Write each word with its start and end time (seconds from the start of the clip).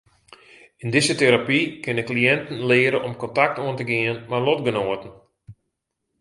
Yn 0.83 0.91
dizze 0.93 1.15
terapy 1.21 1.59
kinne 1.83 2.03
kliïnten 2.09 2.65
leare 2.69 2.99
om 3.07 3.13
kontakt 3.23 3.57
oan 3.63 3.77
te 3.77 3.85
gean 3.89 4.17
mei 4.29 4.41
lotgenoaten. 4.45 5.13